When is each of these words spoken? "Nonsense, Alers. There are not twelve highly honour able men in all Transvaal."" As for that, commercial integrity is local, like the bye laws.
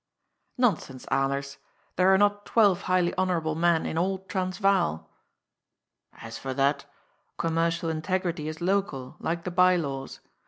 "Nonsense, 0.65 1.05
Alers. 1.11 1.57
There 1.95 2.11
are 2.11 2.17
not 2.17 2.43
twelve 2.43 2.81
highly 2.89 3.15
honour 3.19 3.37
able 3.37 3.53
men 3.53 3.85
in 3.85 3.99
all 3.99 4.17
Transvaal."" 4.17 5.07
As 6.23 6.39
for 6.39 6.55
that, 6.55 6.85
commercial 7.37 7.87
integrity 7.91 8.47
is 8.47 8.61
local, 8.61 9.15
like 9.19 9.43
the 9.43 9.51
bye 9.51 9.75
laws. 9.75 10.19